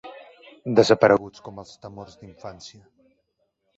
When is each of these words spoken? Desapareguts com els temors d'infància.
Desapareguts 0.79 1.43
com 1.49 1.61
els 1.65 1.75
temors 1.85 2.17
d'infància. 2.23 2.85